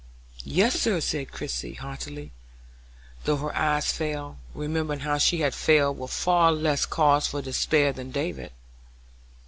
"Yes, 0.49 0.79
sir," 0.79 0.99
said 0.99 1.31
Christie, 1.31 1.75
heartily, 1.75 2.31
though 3.25 3.37
her 3.37 3.55
eyes 3.55 3.91
fell, 3.91 4.39
remembering 4.55 5.01
how 5.01 5.19
she 5.19 5.41
had 5.41 5.53
failed 5.53 5.99
with 5.99 6.09
far 6.09 6.51
less 6.51 6.87
cause 6.87 7.27
for 7.27 7.39
despair 7.43 7.93
than 7.93 8.09
David. 8.09 8.51